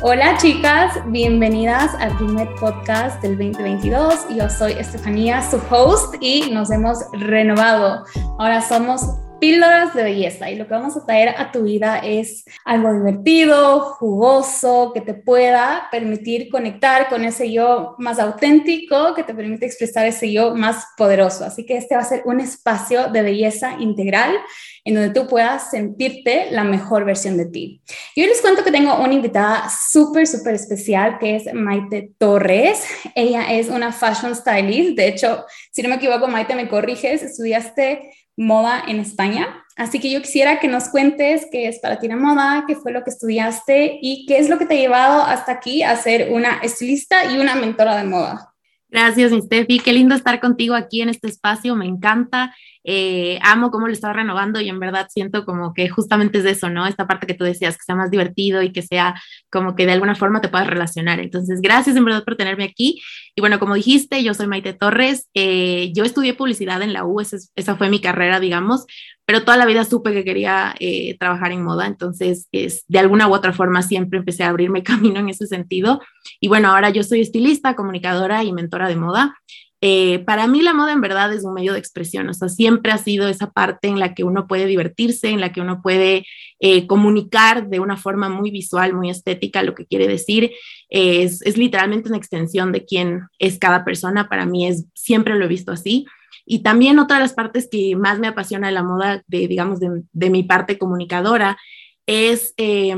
[0.00, 4.28] Hola chicas, bienvenidas al primer podcast del 2022.
[4.28, 8.04] Yo soy Estefanía, su host, y nos hemos renovado.
[8.38, 12.44] Ahora somos píldoras de belleza y lo que vamos a traer a tu vida es
[12.64, 19.34] algo divertido, jugoso, que te pueda permitir conectar con ese yo más auténtico, que te
[19.34, 21.44] permite expresar ese yo más poderoso.
[21.44, 24.36] Así que este va a ser un espacio de belleza integral
[24.84, 27.82] en donde tú puedas sentirte la mejor versión de ti.
[28.14, 32.84] Y hoy les cuento que tengo una invitada súper, súper especial que es Maite Torres.
[33.14, 34.96] Ella es una fashion stylist.
[34.96, 39.64] De hecho, si no me equivoco, Maite, me corriges, estudiaste moda en España.
[39.76, 42.92] Así que yo quisiera que nos cuentes qué es para ti la moda, qué fue
[42.92, 46.32] lo que estudiaste y qué es lo que te ha llevado hasta aquí a ser
[46.32, 48.54] una estilista y una mentora de moda.
[48.90, 49.80] Gracias, mi Steffi.
[49.80, 51.76] Qué lindo estar contigo aquí en este espacio.
[51.76, 52.54] Me encanta.
[52.84, 56.70] Eh, amo cómo lo estás renovando y en verdad siento como que justamente es eso,
[56.70, 56.86] ¿no?
[56.86, 59.14] Esta parte que tú decías, que sea más divertido y que sea
[59.50, 61.20] como que de alguna forma te puedas relacionar.
[61.20, 63.02] Entonces, gracias en verdad por tenerme aquí.
[63.34, 65.28] Y bueno, como dijiste, yo soy Maite Torres.
[65.34, 68.86] Eh, yo estudié publicidad en la U, esa, esa, fue mi carrera, digamos,
[69.28, 71.86] pero toda la vida supe que quería eh, trabajar en moda.
[71.86, 76.00] Entonces, es, de alguna u otra forma siempre empecé a abrirme camino en ese sentido.
[76.40, 79.36] Y bueno, ahora yo soy estilista, comunicadora y mentora de moda.
[79.82, 82.90] Eh, para mí la moda en verdad es un medio de expresión, o sea, siempre
[82.90, 86.26] ha sido esa parte en la que uno puede divertirse, en la que uno puede
[86.58, 90.52] eh, comunicar de una forma muy visual, muy estética lo que quiere decir.
[90.88, 95.44] es, es, literalmente una extensión de quién es cada persona, para mí es, siempre lo
[95.44, 96.06] he visto así.
[96.48, 99.80] Y también otra de las partes que más me apasiona de la moda, de, digamos,
[99.80, 101.58] de, de mi parte comunicadora,
[102.06, 102.54] es...
[102.56, 102.96] Eh,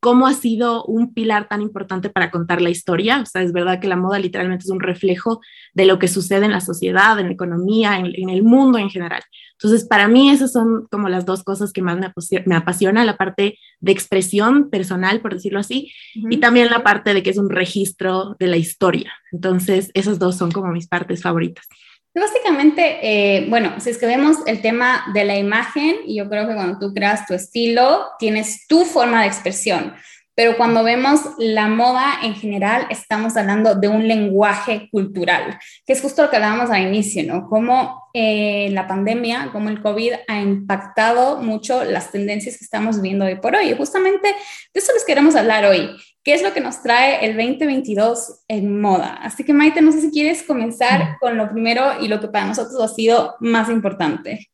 [0.00, 3.20] cómo ha sido un pilar tan importante para contar la historia.
[3.20, 5.40] O sea, es verdad que la moda literalmente es un reflejo
[5.74, 9.22] de lo que sucede en la sociedad, en la economía, en, el mundo en general.
[9.52, 12.10] Entonces, para mí esas son como las dos cosas que más me,
[12.46, 17.22] me apasiona, la parte de expresión personal, por decirlo así, y también la parte de
[17.22, 19.12] que es un registro de la historia.
[19.32, 21.66] Entonces, esas dos son como mis partes favoritas.
[22.14, 26.48] Básicamente, eh, bueno, si es que vemos el tema de la imagen, y yo creo
[26.48, 29.94] que cuando tú creas tu estilo, tienes tu forma de expresión.
[30.34, 36.00] Pero cuando vemos la moda en general, estamos hablando de un lenguaje cultural, que es
[36.00, 37.48] justo lo que hablábamos al inicio, ¿no?
[37.48, 43.26] Cómo eh, la pandemia, cómo el COVID ha impactado mucho las tendencias que estamos viendo
[43.26, 43.70] hoy por hoy.
[43.70, 45.90] Y justamente de eso les queremos hablar hoy.
[46.22, 49.14] ¿Qué es lo que nos trae el 2022 en moda?
[49.22, 52.46] Así que Maite, no sé si quieres comenzar con lo primero y lo que para
[52.46, 54.50] nosotros ha sido más importante.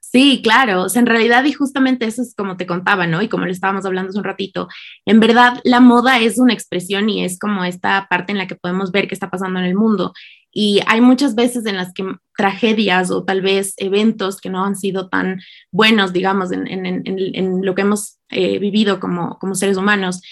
[0.00, 0.82] Sí, claro.
[0.82, 3.22] O sea, en realidad, y justamente eso es como te contaba, ¿no?
[3.22, 4.68] Y como le estábamos hablando hace un ratito,
[5.06, 8.56] en verdad la moda es una expresión y es como esta parte en la que
[8.56, 10.12] podemos ver qué está pasando en el mundo.
[10.52, 12.04] Y hay muchas veces en las que
[12.36, 15.40] tragedias o tal vez eventos que no han sido tan
[15.70, 20.22] buenos, digamos, en, en, en, en lo que hemos eh, vivido como, como seres humanos,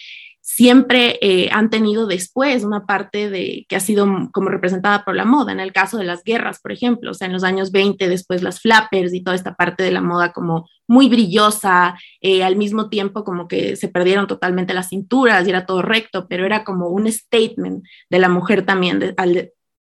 [0.59, 5.25] siempre eh, han tenido después una parte de que ha sido como representada por la
[5.25, 8.09] moda, en el caso de las guerras, por ejemplo, o sea, en los años 20,
[8.09, 12.57] después las flappers y toda esta parte de la moda como muy brillosa, eh, al
[12.57, 16.65] mismo tiempo como que se perdieron totalmente las cinturas y era todo recto, pero era
[16.65, 19.15] como un statement de la mujer también, de,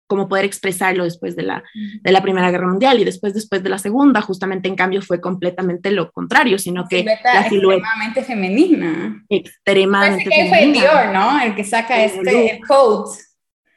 [0.08, 1.62] cómo poder expresarlo después de la,
[2.02, 5.20] de la Primera Guerra Mundial y después, después de la Segunda, justamente en cambio fue
[5.20, 9.24] completamente lo contrario, sino que la silueta extremadamente femenina.
[9.28, 11.40] Extremadamente que fue Dior, ¿no?
[11.40, 13.10] El que saca este coat.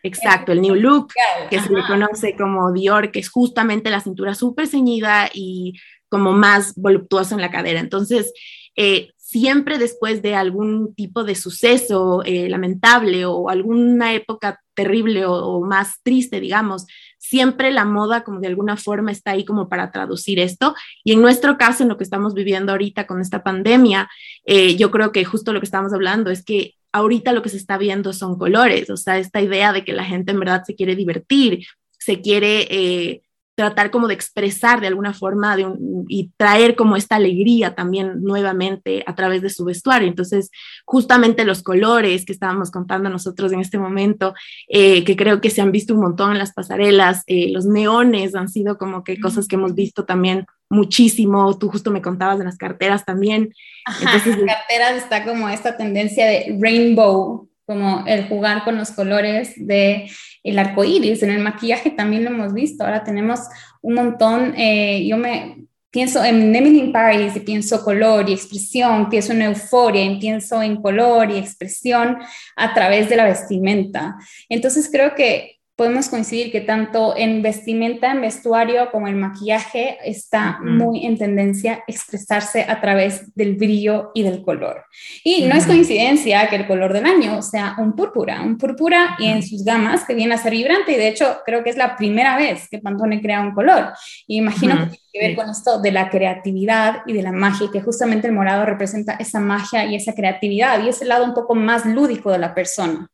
[0.04, 1.14] Exacto, el New Look,
[1.50, 5.74] que se le conoce como Dior, que es justamente la cintura súper ceñida y
[6.10, 7.80] como más voluptuosa en la cadera.
[7.80, 8.34] Entonces,
[8.76, 15.62] eh, siempre después de algún tipo de suceso eh, lamentable o alguna época terrible o,
[15.62, 16.86] más triste, digamos,
[17.18, 20.76] siempre la moda como de alguna forma está ahí como para traducir esto.
[21.06, 24.10] Y en nuestro caso, en lo que estamos viviendo ahorita con esta pandemia,
[24.44, 27.58] eh, yo creo que justo lo que estamos hablando es que ahorita lo que se
[27.58, 30.76] está viendo son colores, o sea, esta idea de que la gente en verdad se
[30.76, 31.66] quiere divertir,
[31.98, 32.68] se quiere...
[32.70, 33.22] Eh,
[33.62, 35.68] tratar como de expresar de alguna forma de
[36.08, 40.08] y traer como esta alegría también nuevamente a través de su vestuario.
[40.08, 40.50] Entonces,
[40.84, 44.34] justamente los colores que estábamos contando nosotros en este momento,
[44.68, 48.34] eh, que creo que se han visto un montón en las pasarelas, eh, los neones
[48.34, 51.56] han sido como que cosas que hemos visto también muchísimo.
[51.60, 53.54] Tú justo me contabas de las carteras también.
[53.86, 58.90] Ajá, Entonces, las carteras está como esta tendencia de rainbow, como el jugar con los
[58.90, 60.10] colores de
[60.44, 61.24] el arco iris.
[61.24, 62.84] En el maquillaje también lo hemos visto.
[62.84, 63.42] Ahora tenemos
[63.82, 64.54] un montón.
[64.58, 69.42] Eh, yo me pienso en Emily in Paris y pienso color y expresión, pienso en
[69.44, 72.18] euforia pienso en color y expresión
[72.56, 74.16] a través de la vestimenta.
[74.50, 80.60] Entonces creo que podemos coincidir que tanto en vestimenta, en vestuario como en maquillaje está
[80.62, 84.86] muy en tendencia expresarse a través del brillo y del color.
[85.24, 89.26] Y no es coincidencia que el color del año sea un púrpura, un púrpura y
[89.26, 90.92] en sus gamas que viene a ser vibrante.
[90.92, 93.92] Y de hecho creo que es la primera vez que Pantone crea un color.
[94.28, 97.70] Y imagino que tiene que ver con esto de la creatividad y de la magia,
[97.74, 101.56] que justamente el morado representa esa magia y esa creatividad y ese lado un poco
[101.56, 103.11] más lúdico de la persona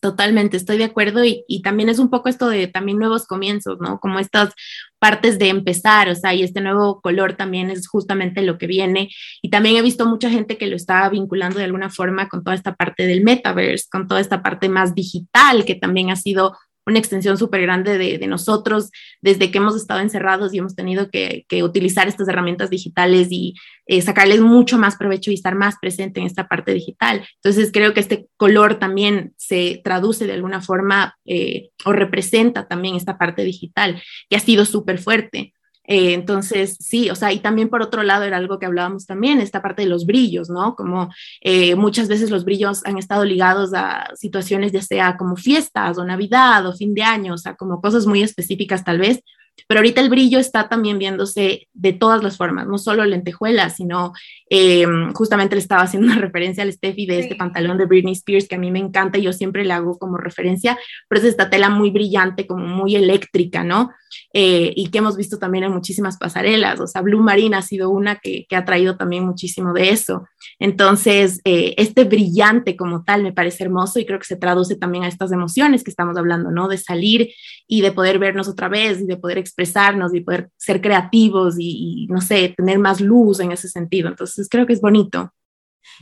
[0.00, 4.00] totalmente, estoy de acuerdo y, también es un poco esto de también nuevos comienzos, ¿no?
[4.00, 4.54] Como estas
[4.98, 9.10] partes de empezar, o sea, y este nuevo color también es justamente lo que viene.
[9.42, 12.56] Y también he visto mucha gente que lo está vinculando de alguna forma con toda
[12.56, 16.98] esta parte del metaverse, con toda esta parte más digital, que también ha sido una
[16.98, 18.90] extensión súper grande de, nosotros
[19.20, 23.54] desde que hemos estado encerrados y hemos tenido que, utilizar estas herramientas digitales y
[23.86, 27.26] eh, sacarles mucho más provecho y estar más presente en esta parte digital.
[27.36, 32.96] Entonces creo que este color también se traduce de alguna forma eh, o representa también
[32.96, 35.54] esta parte digital que ha sido súper fuerte.
[35.86, 39.40] Eh, entonces, sí, o sea, y también por otro lado era algo que hablábamos también,
[39.40, 40.74] esta parte de los brillos, ¿no?
[40.76, 45.98] Como eh, muchas veces los brillos han estado ligados a situaciones ya sea como fiestas
[45.98, 49.20] o Navidad o fin de año, o sea, como cosas muy específicas tal vez,
[49.68, 54.12] pero ahorita el brillo está también viéndose de todas las formas, no solo lentejuelas, sino
[54.50, 58.48] eh, justamente le estaba haciendo una referencia al Steffi de este pantalón de Britney Spears
[58.48, 60.78] que a mí me encanta y yo siempre le hago como referencia,
[61.08, 63.90] pero es esta tela muy brillante, como muy eléctrica, ¿no?
[64.32, 67.90] Eh, y que hemos visto también en muchísimas pasarelas, o sea, Blue Marine ha sido
[67.90, 70.24] una que, que ha traído también muchísimo de eso.
[70.58, 75.04] Entonces, eh, este brillante como tal me parece hermoso y creo que se traduce también
[75.04, 76.68] a estas emociones que estamos hablando, ¿no?
[76.68, 77.30] De salir
[77.66, 82.06] y de poder vernos otra vez y de poder expresarnos y poder ser creativos y,
[82.10, 84.08] no sé, tener más luz en ese sentido.
[84.08, 85.32] Entonces creo que es bonito.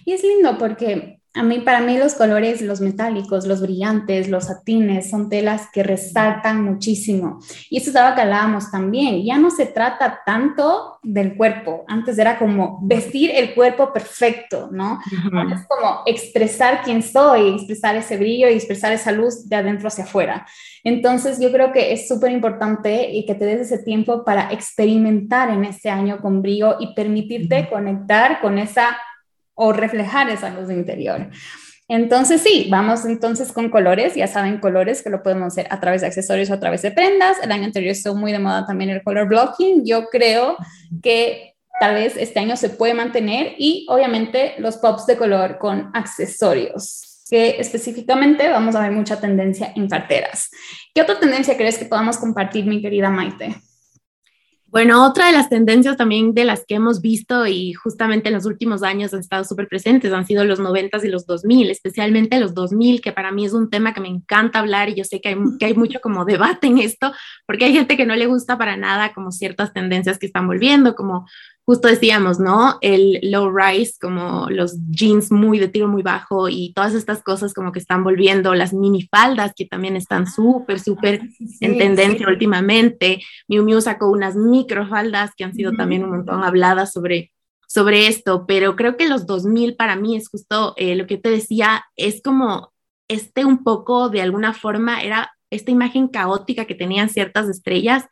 [0.04, 4.44] Y es lindo porque a mí, para mí los colores, los metálicos, los brillantes, los
[4.44, 7.38] satines, son telas que resaltan muchísimo.
[7.70, 9.24] Y eso es algo que hablábamos también.
[9.24, 11.84] Ya no se trata tanto del cuerpo.
[11.88, 15.00] Antes era como vestir el cuerpo perfecto, ¿no?
[15.50, 20.04] Es como expresar quién soy, expresar ese brillo y expresar esa luz de adentro hacia
[20.04, 20.46] afuera.
[20.84, 25.48] Entonces, yo creo que es súper importante y que te des ese tiempo para experimentar
[25.48, 28.98] en este año con brillo y permitirte conectar con esa
[29.62, 31.28] o reflejar esa luz interior.
[31.88, 34.14] Entonces, sí, vamos entonces con colores.
[34.14, 36.90] Ya saben, colores que lo podemos hacer a través de accesorios o a través de
[36.90, 37.36] prendas.
[37.42, 39.84] El año anterior estuvo muy de moda también el color blocking.
[39.84, 40.56] Yo creo
[41.02, 45.90] que tal vez este año se puede mantener y obviamente los pops de color con
[45.94, 50.50] accesorios que específicamente vamos a ver mucha tendencia en carteras.
[50.94, 53.54] ¿Qué otra tendencia crees que podamos compartir, mi querida Maite?
[54.72, 58.46] Bueno, otra de las tendencias también de las que hemos visto y justamente en los
[58.46, 62.54] últimos años han estado súper presentes han sido los 90 y los 2000, especialmente los
[62.54, 65.28] 2000, que para mí es un tema que me encanta hablar y yo sé que
[65.28, 67.12] hay, que hay mucho como debate en esto,
[67.46, 70.94] porque hay gente que no le gusta para nada como ciertas tendencias que están volviendo,
[70.94, 71.26] como
[71.64, 72.78] justo decíamos, ¿no?
[72.80, 77.54] El low rise, como los jeans muy de tiro muy bajo y todas estas cosas
[77.54, 81.22] como que están volviendo, las minifaldas que también están súper, súper
[81.60, 83.22] en tendencia últimamente.
[83.48, 87.32] Miu Miu sacó unas microfaldas que han sido también un montón habladas sobre,
[87.68, 91.30] sobre esto, pero creo que los 2000 para mí es justo eh, lo que te
[91.30, 92.72] decía, es como
[93.08, 98.06] este un poco de alguna forma era esta imagen caótica que tenían ciertas estrellas,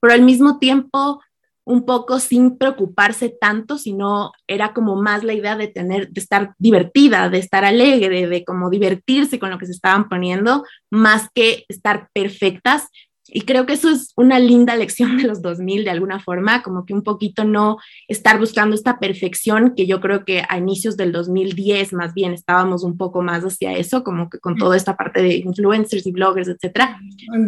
[0.00, 1.20] pero al mismo tiempo
[1.64, 6.54] un poco sin preocuparse tanto, sino era como más la idea de tener, de estar
[6.58, 11.64] divertida, de estar alegre, de como divertirse con lo que se estaban poniendo, más que
[11.68, 12.88] estar perfectas.
[13.26, 16.84] Y creo que eso es una linda lección de los 2000 de alguna forma, como
[16.84, 21.12] que un poquito no estar buscando esta perfección, que yo creo que a inicios del
[21.12, 25.22] 2010 más bien estábamos un poco más hacia eso, como que con toda esta parte
[25.22, 27.00] de influencers y bloggers, etcétera,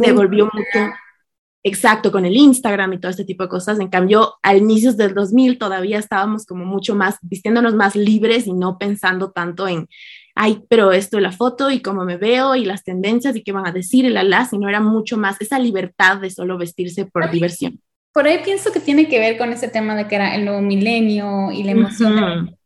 [0.03, 0.91] se volvió mucho
[1.67, 3.81] Exacto, con el Instagram y todo este tipo de cosas.
[3.81, 8.53] En cambio, a inicios del 2000 todavía estábamos como mucho más, vistiéndonos más libres y
[8.53, 9.89] no pensando tanto en,
[10.37, 13.51] ay, pero esto es la foto y cómo me veo y las tendencias y qué
[13.51, 17.07] van a decir y la la, sino era mucho más esa libertad de solo vestirse
[17.07, 17.81] por diversión.
[18.13, 20.63] Por ahí pienso que tiene que ver con ese tema de que era el nuevo
[20.63, 22.57] milenio y la emoción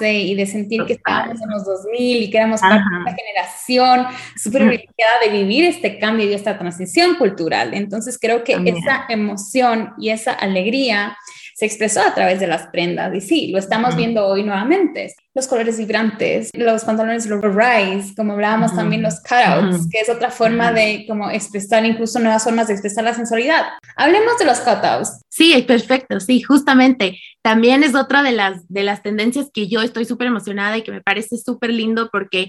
[0.00, 4.06] y de sentir que estábamos en los 2000 y que éramos parte de una generación
[4.36, 7.72] súper privilegiada de vivir este cambio y esta transición cultural.
[7.72, 11.16] Entonces creo que esa emoción y esa alegría
[11.54, 15.14] se expresó a través de las prendas y sí, lo estamos viendo hoy nuevamente.
[15.34, 20.30] Los colores vibrantes, los pantalones los rise, como hablábamos también los cutouts, que es otra
[20.30, 23.64] forma de como expresar incluso nuevas formas de expresar la sensualidad.
[23.96, 25.22] Hablemos de los cutouts.
[25.28, 27.20] Sí, perfecto, sí, justamente.
[27.42, 30.92] También es otra de las, de las tendencias que yo estoy súper emocionada y que
[30.92, 32.48] me parece súper lindo porque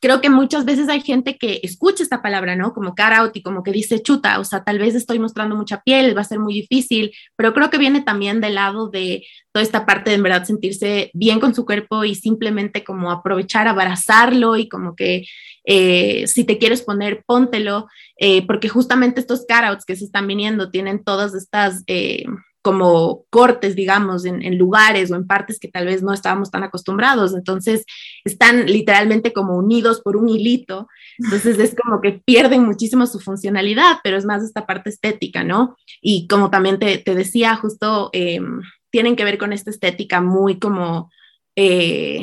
[0.00, 2.72] creo que muchas veces hay gente que escucha esta palabra, ¿no?
[2.72, 5.82] Como car out y como que dice chuta, o sea, tal vez estoy mostrando mucha
[5.82, 9.62] piel, va a ser muy difícil, pero creo que viene también del lado de toda
[9.62, 14.56] esta parte de en verdad sentirse bien con su cuerpo y simplemente como aprovechar, abrazarlo
[14.56, 15.26] y como que
[15.64, 20.26] eh, si te quieres poner, póntelo, eh, porque justamente estos car outs que se están
[20.26, 21.84] viniendo tienen todas estas...
[21.86, 22.24] Eh,
[22.62, 27.34] como cortes, digamos, en, lugares o en partes que tal vez no estábamos tan acostumbrados.
[27.34, 27.84] Entonces,
[28.24, 30.86] están literalmente como unidos por un hilito.
[31.18, 35.76] Entonces, es como que pierden muchísimo su funcionalidad, pero es más esta parte estética, ¿no?
[36.02, 41.10] Y como también te, decía, justo em, tienen que ver con esta estética muy como...
[41.56, 42.22] Eh,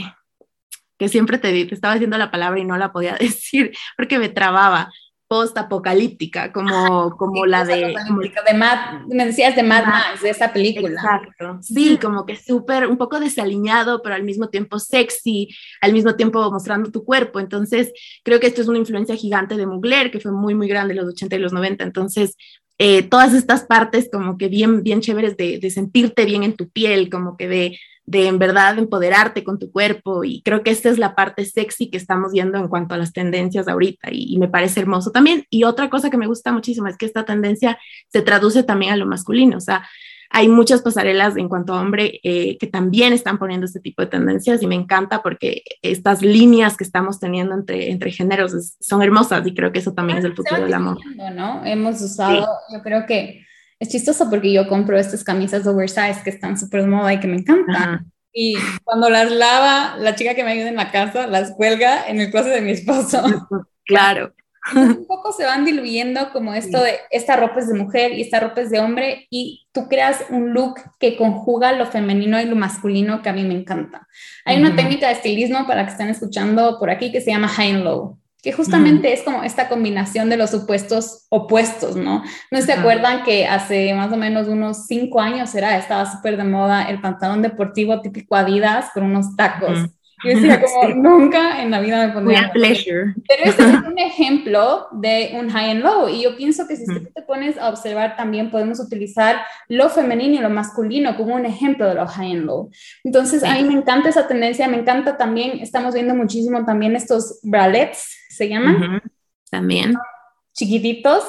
[1.00, 4.30] que siempre te, te estaba diciendo la palabra y no la podía decir porque me
[4.30, 4.92] trababa,
[5.28, 7.94] post-apocalíptica, como, como la de...
[7.94, 10.90] de Mad, me decías de Mad Max, de esa película.
[10.90, 15.50] Exacto, sí, como que súper, un poco desaliñado, pero al mismo tiempo sexy,
[15.82, 17.40] al mismo tiempo mostrando tu cuerpo.
[17.40, 17.92] Entonces,
[18.24, 21.00] creo que esto es una influencia gigante de Mugler, que fue muy, muy grande en
[21.00, 21.84] los 80 y los 90.
[21.84, 22.36] Entonces,
[22.80, 26.70] eh, todas estas partes como que bien, bien chéveres de, de sentirte bien en tu
[26.70, 30.90] piel, como que de de en verdad empoderarte con tu cuerpo y creo que esta
[30.90, 34.48] es la parte sexy que estamos viendo en cuanto a las tendencias ahorita y, me
[34.48, 35.46] parece hermoso también.
[35.50, 38.98] Y otra cosa que me gusta muchísimo es que esta tendencia se traduce también a
[38.98, 39.88] lo masculino, o sea,
[40.30, 44.10] hay muchas pasarelas en cuanto a hombre eh, que también están poniendo este tipo de
[44.10, 49.48] tendencias y me encanta porque estas líneas que estamos teniendo entre, entre géneros son hermosas
[49.48, 50.98] y creo que eso también es el futuro del amor.
[51.34, 51.66] ¿no?
[51.66, 53.47] Hemos usado, yo creo que
[53.80, 57.38] es chistoso porque yo compro estas camisas oversize que están súper moda y que me
[57.38, 58.12] encantan.
[58.34, 62.22] Y cuando las lava, la chica que me ayuda en la casa las cuelga en
[62.22, 63.24] el closet de mi esposo.
[63.90, 64.34] Claro.
[64.76, 68.42] un poco se van diluyendo como esto de esta ropa es de mujer y esta
[68.42, 72.58] ropa es de hombre y tú creas un look que conjuga lo femenino y lo
[72.58, 74.06] masculino que a mí me encanta.
[74.44, 77.76] Hay una técnica de estilismo para que estén escuchando por aquí que se llama high
[77.76, 82.24] and low que justamente es como esta combinación de los supuestos opuestos, ¿no?
[82.50, 86.46] ¿No se acuerdan que hace más o menos unos cinco años era, estaba súper de
[86.46, 89.90] moda el pantalón deportivo típico Adidas con unos tacos?
[90.24, 92.52] Yo decía como, nunca en la vida me pondría.
[92.54, 93.14] pleasure.
[93.28, 96.10] Pero este es un ejemplo de un high and low.
[96.10, 100.36] Y yo pienso que si tú te pones a observar también podemos utilizar lo femenino
[100.36, 102.70] y lo masculino como un ejemplo de lo high and low.
[103.04, 104.68] Entonces, a mí me encanta esa tendencia.
[104.68, 109.02] Me encanta también, estamos viendo muchísimo también estos bralets, se llaman.
[109.52, 109.96] También.
[110.54, 111.24] Chiquititos.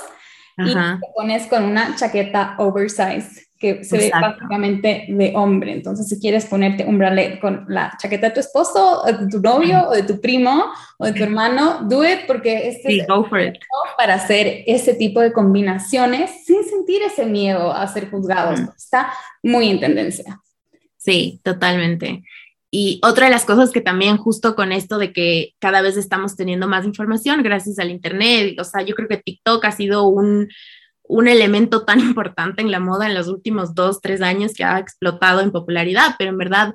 [0.56, 5.72] Y te pones con una chaqueta oversize que se ve básicamente de hombre.
[5.72, 9.40] Entonces, si quieres ponerte un bralet con la chaqueta de tu esposo, o de tu
[9.40, 10.66] novio, o de tu primo,
[10.98, 13.56] o de tu hermano, do it, porque este es go for it.
[13.96, 18.60] para hacer ese tipo de combinaciones sin sentir ese miedo a ser juzgados.
[18.76, 19.12] Está
[19.42, 20.40] muy en tendencia.
[20.96, 22.22] Sí, totalmente.
[22.70, 26.36] Y otra de las cosas que también justo con esto de que cada vez estamos
[26.36, 30.48] teniendo más información gracias al Internet, o sea, yo creo que TikTok ha sido un,
[31.08, 34.78] un elemento tan importante en la moda en los últimos dos, tres años que ha
[34.78, 36.74] explotado en popularidad, pero en verdad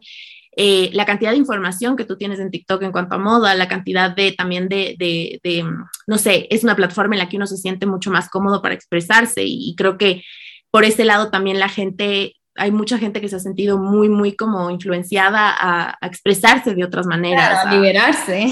[0.55, 3.67] eh, la cantidad de información que tú tienes en TikTok en cuanto a moda, la
[3.67, 5.65] cantidad de también de, de,
[6.05, 8.75] no sé, es una plataforma en la que uno se siente mucho más cómodo para
[8.75, 10.23] expresarse y creo que
[10.69, 14.35] por ese lado también la gente hay mucha gente que se ha sentido muy, muy
[14.35, 17.65] como influenciada a, expresarse de otras maneras.
[17.65, 18.47] a liberarse.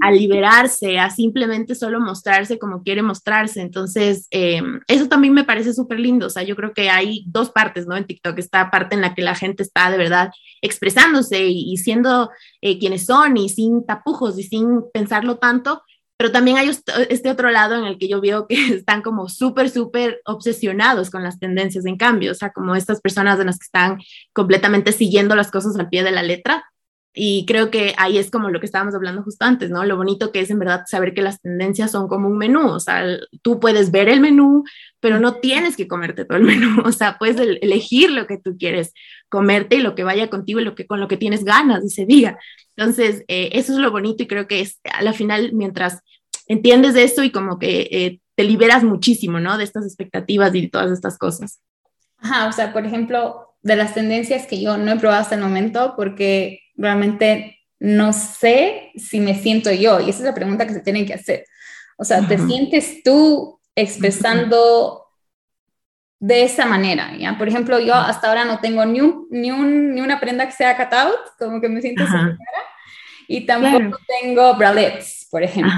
[0.00, 3.60] A liberarse, a simplemente solo mostrarse como quiere mostrarse.
[3.60, 6.26] Entonces, eh, eso también me parece súper lindo.
[6.26, 7.96] O sea, yo creo que hay dos partes, ¿no?
[7.96, 12.30] En TikTok, esta parte en la que la gente está de verdad expresándose y, siendo
[12.60, 15.82] eh, quienes son y sin tapujos y sin pensarlo tanto,
[16.16, 16.70] pero también hay
[17.10, 21.22] este otro lado en el que yo veo que están como súper, súper obsesionados con
[21.22, 23.98] las tendencias en cambio, o sea, como estas personas de las que están
[24.32, 26.64] completamente siguiendo las cosas al pie de la letra.
[27.18, 29.86] Y creo que ahí es como lo que estábamos hablando justo antes, ¿no?
[29.86, 32.78] Lo bonito que es en verdad saber que las tendencias son como un menú, o
[32.78, 33.02] sea,
[33.40, 34.64] tú puedes ver el menú,
[35.00, 38.58] pero no tienes que comerte todo el menú, o sea, puedes elegir lo que tú
[38.58, 38.92] quieres
[39.30, 41.88] comerte y lo que vaya contigo y lo que con lo que tienes ganas y
[41.88, 42.38] se diga.
[42.76, 46.02] Entonces, eh, eso es lo bonito y creo que es a la final, mientras
[46.48, 49.56] entiendes de esto y como que eh, te liberas muchísimo, ¿no?
[49.56, 51.60] De estas expectativas y todas estas cosas.
[52.18, 55.40] Ajá, o sea, por ejemplo, de las tendencias que yo no he probado hasta el
[55.40, 60.72] momento porque realmente no sé si me siento yo y esa es la pregunta que
[60.72, 61.44] se tienen que hacer.
[61.98, 65.06] O sea, ¿te sientes tú expresando
[66.18, 67.36] de esa manera, ¿ya?
[67.36, 70.92] Por ejemplo, yo hasta ahora no tengo ni, ni, ni una prenda que sea cut
[70.92, 72.04] out, como que me siento
[73.28, 75.72] y tampoco tengo bralets, por ejemplo.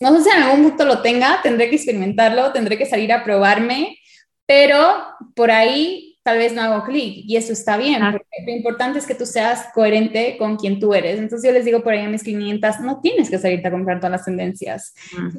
[0.00, 3.24] No sé si en algún punto lo tenga, tendré que experimentarlo, tendré que salir a
[3.24, 3.98] probarme,
[4.46, 8.98] pero por ahí tal vez no hago clic y eso está bien, porque lo importante
[8.98, 11.18] es que tú seas coherente con quien tú eres.
[11.18, 13.98] Entonces yo les digo por ahí a mis clientas, no tienes que salirte a comprar
[13.98, 14.94] todas las tendencias.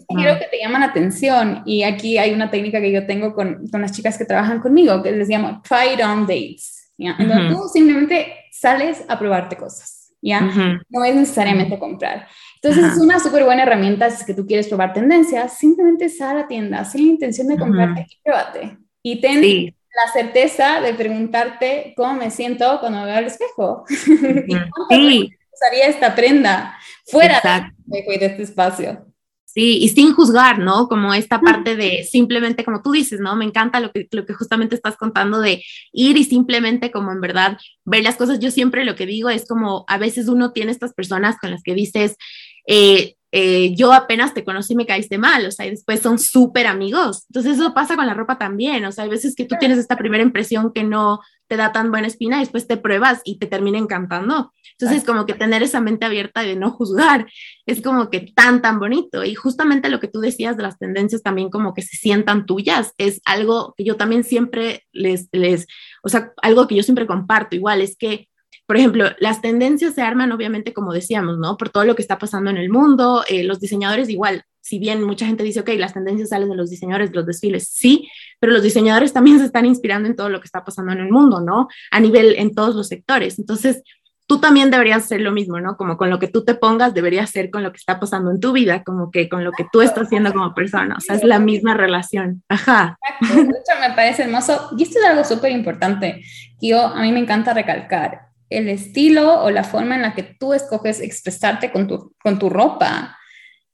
[0.07, 3.81] Quiero que te llaman atención y aquí hay una técnica que yo tengo con, con
[3.81, 6.91] las chicas que trabajan conmigo, que les llamo try it on dates.
[6.97, 7.15] ¿ya?
[7.19, 10.41] Entonces tú simplemente sales a probarte cosas, ¿ya?
[10.89, 12.27] No es necesariamente comprar.
[12.61, 16.37] Entonces es una súper buena herramienta si es que tú quieres probar tendencias, simplemente sal
[16.37, 18.77] a la tienda sin la intención de comprarte y pruébate.
[19.01, 23.85] Y ten la certeza de preguntarte cómo me siento cuando me veo al espejo.
[23.89, 25.29] ¿Y sí.
[25.51, 29.05] usaría esta prenda fuera de este espacio?
[29.51, 30.87] Sí, y sin juzgar, ¿no?
[30.87, 33.35] Como esta parte de simplemente, como tú dices, ¿no?
[33.35, 37.19] Me encanta lo que, lo que justamente estás contando de ir y simplemente como en
[37.19, 38.39] verdad ver las cosas.
[38.39, 41.63] Yo siempre lo que digo es como a veces uno tiene estas personas con las
[41.63, 42.15] que dices,
[42.67, 46.17] eh, eh, yo apenas te conocí y me caíste mal, o sea, y después son
[46.19, 47.25] súper amigos.
[47.29, 49.97] Entonces eso pasa con la ropa también, o sea, hay veces que tú tienes esta
[49.97, 51.19] primera impresión que no
[51.49, 54.53] te da tan buena espina y después te pruebas y te termina encantando.
[54.77, 57.27] Entonces como que tener esa mente abierta de no juzgar
[57.65, 59.25] es como que tan, tan bonito.
[59.25, 62.93] Y justamente lo que tú decías de las tendencias también como que se sientan tuyas
[62.97, 65.65] es algo que yo también siempre les, les,
[66.03, 68.28] o sea, algo que yo siempre comparto igual, es que
[68.69, 71.57] por ejemplo, las tendencias se arman obviamente, como decíamos, ¿no?
[71.57, 75.01] Por todo lo que está pasando en el mundo, eh, los diseñadores igual, si bien
[75.01, 78.07] mucha gente dice, ok, las tendencias salen de los diseñadores, los desfiles, sí,
[78.39, 81.09] pero los diseñadores también se están inspirando en todo lo que está pasando en el
[81.09, 81.67] mundo, ¿no?
[81.89, 83.39] A nivel, en todos los sectores.
[83.39, 83.81] Entonces,
[84.27, 85.75] tú también deberías hacer lo mismo, ¿no?
[85.75, 88.39] Como con lo que tú te pongas, deberías ser con lo que está pasando en
[88.39, 91.23] tu vida, como que con lo que tú estás haciendo como persona, o sea, es
[91.23, 92.43] la misma relación.
[92.47, 92.99] Ajá.
[93.19, 93.71] Exacto.
[93.81, 96.21] Me parece hermoso, y esto es algo súper importante,
[96.61, 100.23] que yo, a mí me encanta recalcar el estilo o la forma en la que
[100.23, 103.15] tú escoges expresarte con tu, con tu ropa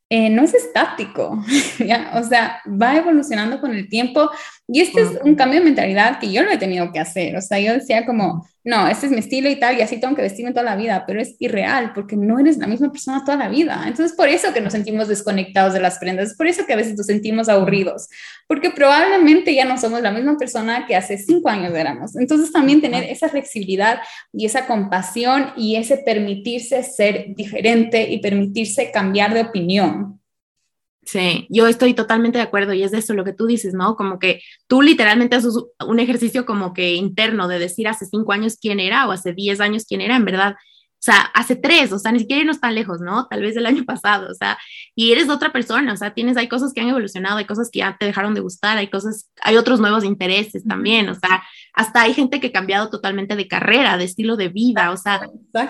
[0.09, 1.43] eh, no es estático,
[1.79, 2.11] ¿ya?
[2.13, 4.29] o sea, va evolucionando con el tiempo
[4.67, 7.41] y este es un cambio de mentalidad que yo lo he tenido que hacer, o
[7.41, 10.23] sea, yo decía como, no, este es mi estilo y tal, y así tengo que
[10.23, 13.47] vestirme toda la vida, pero es irreal porque no eres la misma persona toda la
[13.47, 13.83] vida.
[13.85, 16.77] Entonces, por eso que nos sentimos desconectados de las prendas, es por eso que a
[16.77, 18.09] veces nos sentimos aburridos,
[18.47, 22.15] porque probablemente ya no somos la misma persona que hace cinco años éramos.
[22.15, 23.99] Entonces, también tener esa flexibilidad
[24.33, 30.19] y esa compasión y ese permitirse ser diferente y permitirse cambiar de opinión.
[31.05, 33.95] Sí, yo estoy totalmente de acuerdo y es de eso lo que tú dices, ¿no?
[33.95, 35.53] Como que tú literalmente haces
[35.85, 39.61] un ejercicio como que interno de decir hace cinco años quién era o hace diez
[39.61, 40.55] años quién era, en verdad
[41.05, 43.27] sea, hace tres, o sea, ni siquiera irnos tan lejos, ¿no?
[43.27, 44.57] Tal vez del año pasado, o sea,
[44.95, 47.79] y eres otra persona, o sea, tienes, hay cosas que han evolucionado, hay cosas que
[47.79, 52.01] ya te dejaron de gustar, hay cosas, hay otros nuevos intereses también, o sea, hasta
[52.01, 55.21] hay gente que ha cambiado totalmente de carrera, de estilo de vida, o sea,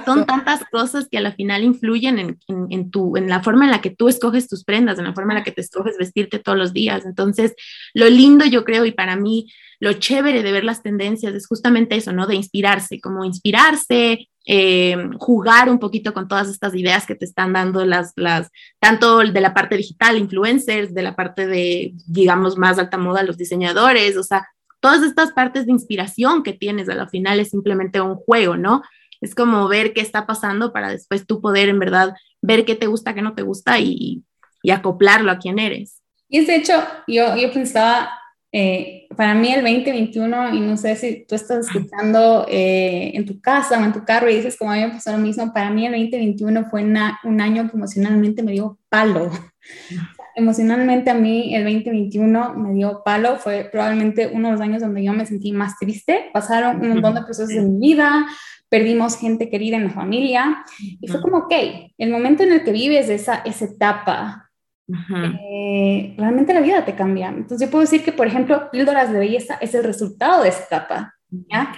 [0.05, 3.71] son tantas cosas que a la final influyen en, en, tu, en la forma en
[3.71, 6.39] la que tú escoges tus prendas, en la forma en la que te escoges vestirte
[6.39, 7.05] todos los días.
[7.05, 7.55] Entonces,
[7.93, 9.47] lo lindo yo creo, y para mí,
[9.79, 12.27] lo chévere de ver las tendencias es justamente eso, ¿no?
[12.27, 17.53] De inspirarse, como inspirarse, eh, jugar un poquito con todas estas ideas que te están
[17.53, 22.77] dando las, las, tanto de la parte digital, influencers, de la parte de, digamos, más
[22.77, 24.47] alta moda, los diseñadores, o sea,
[24.79, 28.83] todas estas partes de inspiración que tienes a la final es simplemente un juego, ¿no?
[29.21, 32.85] Es como ver qué está pasando para después tú poder en verdad ver qué te
[32.85, 34.23] gusta, qué no te gusta y,
[34.61, 36.01] y acoplarlo a quién eres.
[36.29, 36.73] Y es de hecho,
[37.07, 38.09] yo, yo pensaba
[38.57, 43.41] eh, para mí el 2021, y no sé si tú estás escuchando eh, en tu
[43.41, 45.71] casa o en tu carro y dices como a mí me pasó lo mismo, para
[45.71, 49.29] mí el 2021 fue un año que emocionalmente me dio palo.
[50.37, 55.03] emocionalmente a mí el 2021 me dio palo, fue probablemente uno de los años donde
[55.03, 58.25] yo me sentí más triste, pasaron un montón de procesos en mi vida,
[58.69, 61.53] perdimos gente querida en la familia y fue como, ok,
[61.97, 64.44] el momento en el que vives esa, esa etapa
[64.87, 67.29] eh, realmente la vida te cambia.
[67.29, 70.63] Entonces yo puedo decir que, por ejemplo, píldoras de belleza es el resultado de esta
[70.63, 71.15] etapa.
[71.29, 71.73] ¿ya?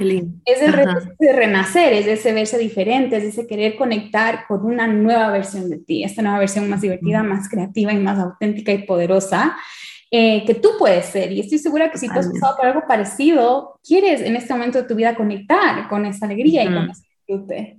[0.46, 0.74] Es el
[1.20, 5.78] de renacer, es ese verse diferente, es ese querer conectar con una nueva versión de
[5.78, 9.58] ti, esta nueva versión más divertida, más creativa y más auténtica y poderosa.
[10.10, 11.34] Eh, que tú puedes ser.
[11.34, 14.82] Y estoy segura que si tú has pasado por algo parecido, quieres en este momento
[14.82, 17.78] de tu vida conectar con esa alegría y con ese disfrute.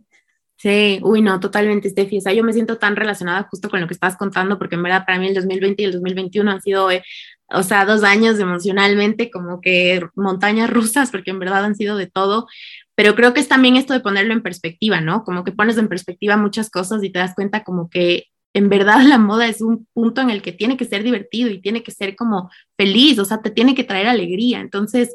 [0.58, 2.18] Sí, uy, no, totalmente, Steffi.
[2.18, 4.82] O sea, yo me siento tan relacionada justo con lo que estás contando, porque en
[4.82, 7.04] verdad para mí el 2020 y el 2021 han sido, eh,
[7.46, 12.08] o sea, dos años emocionalmente como que montañas rusas, porque en verdad han sido de
[12.08, 12.48] todo.
[12.96, 15.22] Pero creo que es también esto de ponerlo en perspectiva, ¿no?
[15.22, 19.00] Como que pones en perspectiva muchas cosas y te das cuenta como que en verdad
[19.06, 21.92] la moda es un punto en el que tiene que ser divertido y tiene que
[21.92, 24.58] ser como feliz, o sea, te tiene que traer alegría.
[24.58, 25.14] Entonces,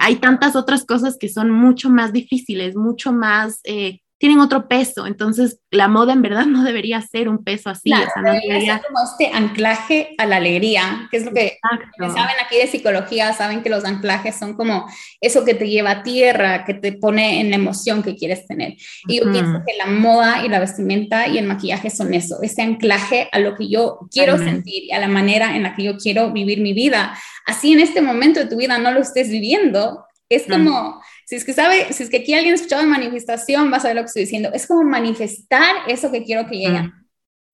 [0.00, 3.60] hay tantas otras cosas que son mucho más difíciles, mucho más...
[3.64, 5.08] Eh, tienen otro peso.
[5.08, 7.92] Entonces, la moda en verdad no debería ser un peso así.
[7.92, 11.58] o sea, no debería ser como este anclaje a la alegría, que es lo que
[11.98, 14.86] saben aquí de psicología, saben que los anclajes son como
[15.20, 18.76] eso que te lleva a tierra, que te pone en la emoción que quieres tener.
[19.08, 22.62] Y yo pienso que la moda y la vestimenta y el maquillaje son eso, ese
[22.62, 25.96] anclaje a lo que yo quiero sentir y a la manera en la que yo
[25.96, 27.18] quiero vivir mi vida.
[27.44, 31.02] Así en este momento de tu vida no lo estés viviendo, es como,
[31.32, 33.88] si es que sabe, si es que aquí alguien ha escuchado de manifestación, vas a
[33.88, 34.50] ver lo que estoy diciendo.
[34.52, 36.92] Es como manifestar eso que quiero que llegue.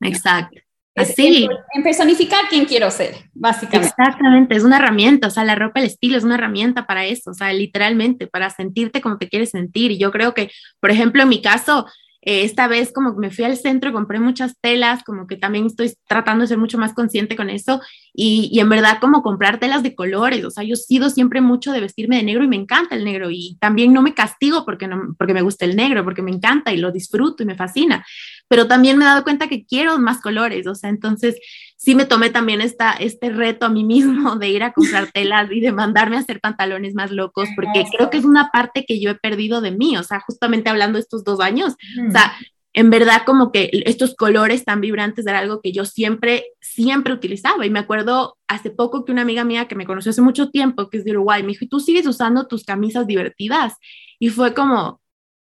[0.01, 0.59] Exacto.
[0.97, 1.47] Así.
[1.75, 3.87] En, personificar quién quiero ser, básicamente.
[3.87, 7.31] Exactamente, es una herramienta, o sea, la ropa, el estilo es una herramienta para eso,
[7.31, 9.93] o sea, literalmente, para sentirte como te quieres sentir.
[9.93, 11.87] Y yo creo que, por ejemplo, en mi caso,
[12.29, 15.65] eh, esta vez como que me fui al centro, compré muchas telas, como que también
[15.65, 17.81] estoy tratando de ser mucho más consciente con eso
[18.13, 21.41] y, y, en verdad como comprar telas de colores, o sea, yo he sido siempre
[21.41, 24.67] mucho de vestirme de negro y me encanta el negro y también no me castigo
[24.67, 27.57] porque, no, porque me gusta el negro, porque me encanta y lo disfruto y me
[27.57, 28.05] fascina,
[28.49, 31.39] pero también me he dado cuenta que quiero más colores, o sea, entonces
[31.77, 35.51] sí me tomé también esta, este reto a mí mismo de ir a comprar telas
[35.53, 39.01] y de mandarme a hacer pantalones más locos, porque creo que es una parte que
[39.01, 41.75] yo he perdido de mí, o sea, justamente hablando estos dos años,
[42.09, 42.35] o sea,
[42.75, 47.67] en verdad como que estos colores tan vibrantes era algo que yo siempre, siempre utilizaba.
[47.67, 50.89] Y me acuerdo hace poco que una amiga mía que me conoció hace mucho tiempo,
[50.89, 53.75] que es de Uruguay, me dijo, ¿y tú sigues usando tus camisas divertidas?
[54.21, 55.01] Y fue como,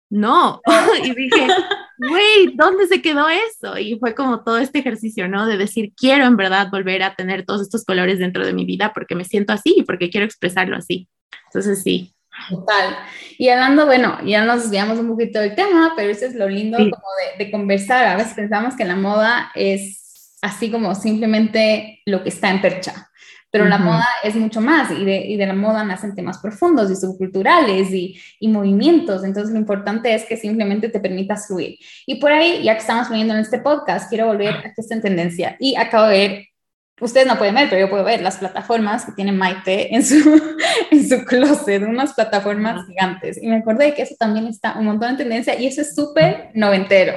[0.09, 0.61] no.
[1.03, 1.47] y dije,
[1.97, 3.77] güey, ¿dónde se quedó eso?
[3.77, 5.45] Y fue como todo este ejercicio, ¿no?
[5.45, 8.93] De decir, quiero en verdad volver a tener todos estos colores dentro de mi vida
[8.93, 11.07] porque me siento así y porque quiero expresarlo así.
[11.47, 12.13] Entonces, sí.
[12.49, 12.97] Total.
[13.37, 16.77] Y hablando, bueno, ya nos desviamos un poquito del tema, pero eso es lo lindo
[16.77, 18.07] como de, de conversar.
[18.07, 23.09] A veces pensamos que la moda es así como simplemente lo que está en percha
[23.55, 26.91] pero la moda es mucho más y de, y de, la moda nacen temas profundos
[26.91, 29.23] y subculturales y, y, movimientos.
[29.23, 31.77] Entonces lo importante es que simplemente te permitas fluir.
[32.05, 34.95] Y por ahí, ya que estamos fluyendo en este podcast, quiero volver a que está
[34.95, 35.55] en tendencia.
[35.57, 36.45] Y acabo de ver,
[36.99, 40.17] ustedes no pueden ver, pero yo puedo ver las plataformas que tiene Maite en su,
[40.91, 43.41] en su closet, unas plataformas gigantes.
[43.41, 46.49] Y me acordé que eso también está un montón en tendencia y eso es súper
[46.55, 47.13] noventero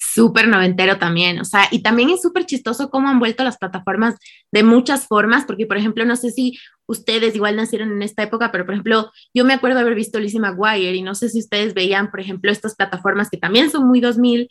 [0.00, 4.16] súper noventero también, o sea, y también es súper chistoso cómo han vuelto las plataformas
[4.50, 8.50] de muchas formas, porque por ejemplo, no sé si ustedes igual nacieron en esta época,
[8.50, 11.74] pero por ejemplo, yo me acuerdo haber visto Lizzie McGuire y no sé si ustedes
[11.74, 14.48] veían, por ejemplo, estas plataformas que también son muy 2000,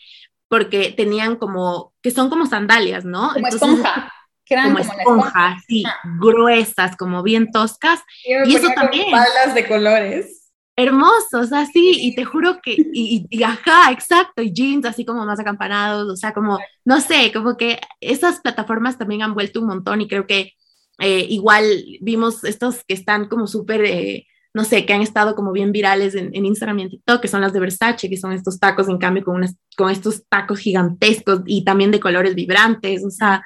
[0.48, 3.34] porque tenían como, que son como sandalias, ¿no?
[3.34, 4.14] Como esponja.
[4.46, 5.84] Que eran como, esponja, sí,
[6.20, 8.02] gruesas, como bien toscas.
[8.24, 9.12] Y, eso también.
[9.12, 10.39] Balas de colores
[10.80, 15.40] hermosos, así, y te juro que, y, y, ajá, exacto, y jeans así como más
[15.40, 20.00] acampanados, o sea, como, no sé, como que esas plataformas también han vuelto un montón
[20.02, 20.54] y creo que
[21.00, 21.66] eh, igual
[22.02, 26.16] vimos estos que están como súper, eh, no sé, que han estado como bien virales
[26.16, 28.88] en, en, Instagram y en TikTok, que son las de Versace, que son estos tacos,
[28.88, 33.44] en cambio, con, unas, con estos tacos gigantescos y también de colores vibrantes, o sea,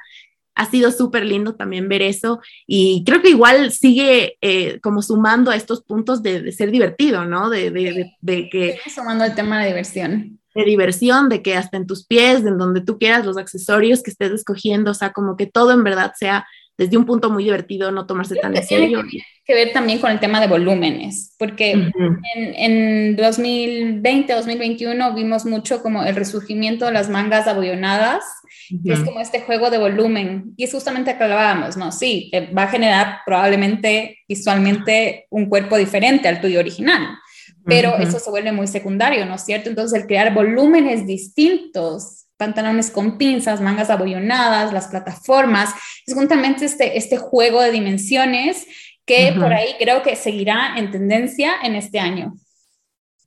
[0.54, 5.50] ha sido súper lindo también ver eso y creo que igual sigue eh, como sumando
[5.50, 7.50] a estos puntos de, de ser divertido, ¿no?
[7.50, 8.78] De, de, de que...
[8.82, 10.40] Sigue sumando el tema de diversión.
[10.54, 14.10] De diversión, de que hasta en tus pies, en donde tú quieras, los accesorios que
[14.10, 17.90] estés escogiendo, o sea, como que todo en verdad sea desde un punto muy divertido,
[17.92, 19.02] no tomarse tan en serio.
[19.08, 21.92] Tiene que ver también con el tema de volúmenes, porque en,
[22.34, 28.24] en 2020, 2021 vimos mucho como el resurgimiento de las mangas abollonadas,
[28.84, 31.92] que es como este juego de volumen, y es justamente lo que hablábamos, ¿no?
[31.92, 37.18] Sí, va a generar probablemente visualmente un cuerpo diferente al tuyo original,
[37.66, 39.68] pero eso se vuelve muy secundario, ¿no es cierto?
[39.68, 45.70] Entonces el crear volúmenes distintos pantalones con pinzas, mangas abollonadas, las plataformas.
[46.06, 48.66] Es justamente este, este juego de dimensiones
[49.06, 52.34] que por ahí creo que seguirá en tendencia en este año.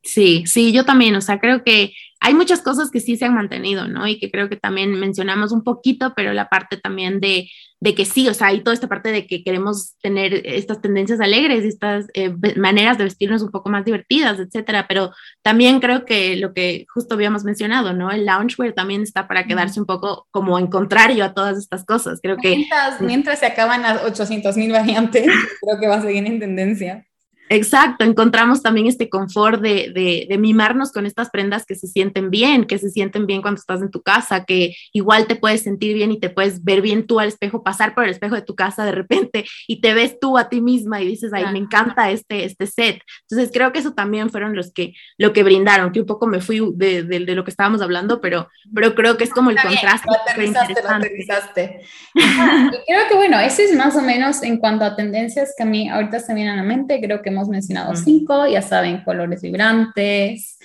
[0.04, 3.36] Sí, sí, yo también, o sea, creo que hay muchas cosas que sí se han
[3.36, 4.08] mantenido, ¿no?
[4.08, 8.06] Y que creo que también mencionamos un poquito, pero la parte también de, de que
[8.06, 12.08] sí, o sea, hay toda esta parte de que queremos tener estas tendencias alegres, estas
[12.14, 15.12] eh, maneras de vestirnos un poco más divertidas, etcétera, pero
[15.44, 18.10] también creo que lo que justo habíamos mencionado, ¿no?
[18.10, 22.20] El loungewear también está para quedarse un poco como en contrario a todas estas cosas,
[22.22, 22.50] creo que...
[22.50, 25.26] Mientras, mientras se acaban las 800 mil variantes,
[25.62, 27.06] creo que va a seguir en tendencia.
[27.50, 32.30] Exacto, encontramos también este confort de, de, de, mimarnos con estas prendas que se sienten
[32.30, 35.94] bien, que se sienten bien cuando estás en tu casa, que igual te puedes sentir
[35.94, 38.56] bien y te puedes ver bien tú al espejo, pasar por el espejo de tu
[38.56, 42.10] casa de repente y te ves tú a ti misma y dices, ay, me encanta
[42.12, 43.02] este, este set.
[43.30, 46.42] Entonces creo que eso también fueron los que, lo que brindaron, que un poco me
[46.42, 50.08] fui de, de, lo que estábamos hablando, pero, pero creo que es como el contraste.
[50.08, 51.82] Lo aterrizaste, lo aterrizaste.
[52.14, 55.66] y creo que bueno, ese es más o menos en cuanto a tendencias que a
[55.66, 59.42] mí ahorita se vienen a la mente, creo que hemos mencionado cinco, ya saben, colores
[59.42, 60.58] vibrantes,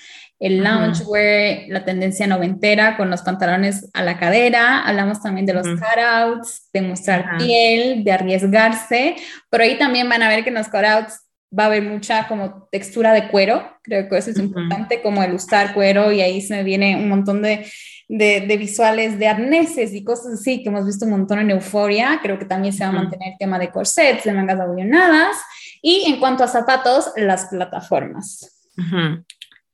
[0.43, 5.69] el loungewear, la tendencia noventera con los pantalones a la cadera, hablamos también de los
[5.69, 9.15] cutouts, de mostrar piel, de arriesgarse,
[9.49, 11.21] pero ahí también van a ver que en los cutouts
[11.57, 15.33] va a haber mucha como textura de cuero, creo que eso es importante, como el
[15.33, 17.65] usar cuero y ahí se me viene un montón de,
[18.09, 22.37] de, visuales de arneses y cosas así que hemos visto un montón en Euforia, creo
[22.41, 25.37] que también se va a mantener el tema de corsets, de mangas abullonadas
[25.83, 28.71] y en cuanto a zapatos, las plataformas.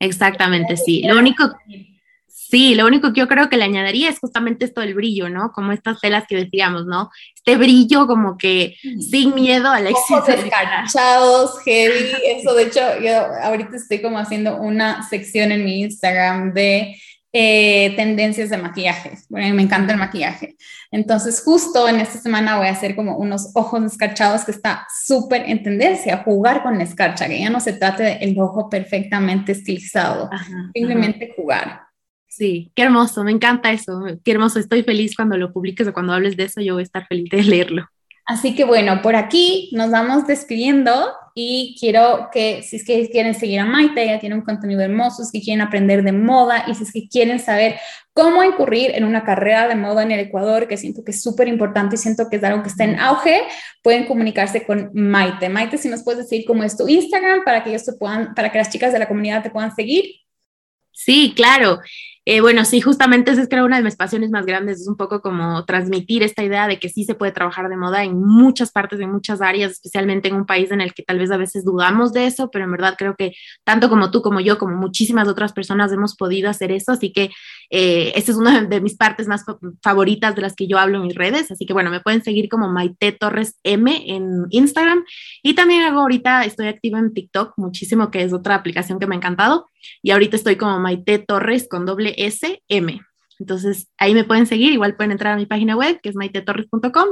[0.01, 1.03] Exactamente, sí.
[1.03, 1.45] Lo único,
[2.51, 5.53] Sí, lo único que yo creo que le añadiría es justamente esto del brillo, ¿no?
[5.53, 7.11] Como estas telas que decíamos, ¿no?
[7.35, 8.75] Este brillo como que
[9.11, 9.91] sin miedo a la.
[9.91, 16.55] Ojos heavy, eso de hecho yo ahorita estoy como haciendo una sección en mi Instagram
[16.55, 16.97] de
[17.33, 20.57] eh, tendencias de maquillaje, bueno, me encanta el maquillaje.
[20.91, 25.43] Entonces, justo en esta semana voy a hacer como unos ojos escarchados que está súper
[25.47, 30.31] en tendencia, jugar con la escarcha, que ya no se trate del ojo perfectamente estilizado,
[30.73, 31.83] simplemente jugar.
[32.29, 36.13] Sí, qué hermoso, me encanta eso, qué hermoso, estoy feliz cuando lo publiques o cuando
[36.13, 37.89] hables de eso, yo voy a estar feliz de leerlo.
[38.25, 43.33] Así que bueno, por aquí nos vamos despidiendo y quiero que si es que quieren
[43.33, 46.65] seguir a Maite, ella tiene un contenido hermoso, si es que quieren aprender de moda
[46.67, 47.77] y si es que quieren saber
[48.13, 51.47] cómo incurrir en una carrera de moda en el Ecuador, que siento que es súper
[51.47, 53.43] importante y siento que es algo que está en auge,
[53.85, 55.49] pueden comunicarse con Maite.
[55.49, 58.51] Maite, si nos puedes decir cómo es tu Instagram para que ellos se puedan, para
[58.51, 60.07] que las chicas de la comunidad te puedan seguir.
[60.91, 61.79] Sí, claro.
[62.31, 64.99] Eh, bueno, sí, justamente esa es creo una de mis pasiones más grandes, es un
[64.99, 68.71] poco como transmitir esta idea de que sí se puede trabajar de moda en muchas
[68.71, 71.65] partes, en muchas áreas, especialmente en un país en el que tal vez a veces
[71.65, 73.33] dudamos de eso, pero en verdad creo que
[73.65, 77.31] tanto como tú, como yo, como muchísimas otras personas hemos podido hacer eso, así que
[77.71, 79.45] eh, esta es una de mis partes más
[79.83, 82.49] favoritas de las que yo hablo en mis redes, así que bueno, me pueden seguir
[82.49, 85.05] como Maite Torres M en Instagram
[85.43, 89.15] y también hago ahorita, estoy activa en TikTok muchísimo, que es otra aplicación que me
[89.15, 89.67] ha encantado
[90.03, 93.01] y ahorita estoy como Maite Torres con doble SM.
[93.39, 97.09] Entonces ahí me pueden seguir, igual pueden entrar a mi página web que es maitetorres.com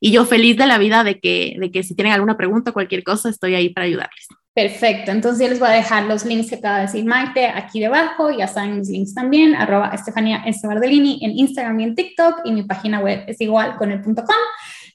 [0.00, 2.74] y yo feliz de la vida de que, de que si tienen alguna pregunta o
[2.74, 4.28] cualquier cosa estoy ahí para ayudarles.
[4.56, 7.78] Perfecto, entonces yo les voy a dejar los links que acaba de decir Maite aquí
[7.78, 12.52] debajo, ya saben mis links también, arroba Estefania Estebardellini en Instagram y en TikTok y
[12.52, 14.34] mi página web es igual con el punto com.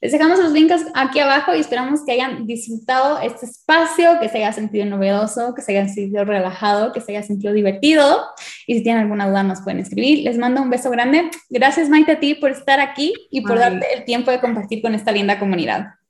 [0.00, 4.38] Les dejamos los links aquí abajo y esperamos que hayan disfrutado este espacio, que se
[4.38, 8.20] haya sentido novedoso, que se haya sentido relajado, que se haya sentido divertido.
[8.66, 10.24] Y si tienen alguna duda nos pueden escribir.
[10.24, 11.30] Les mando un beso grande.
[11.50, 14.96] Gracias Maite a ti por estar aquí y por darte el tiempo de compartir con
[14.96, 16.01] esta linda comunidad.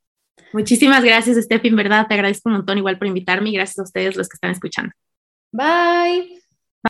[0.53, 1.69] Muchísimas gracias, Steffi.
[1.69, 4.35] En verdad, te agradezco un montón igual por invitarme y gracias a ustedes los que
[4.35, 4.93] están escuchando.
[5.53, 6.42] Bye.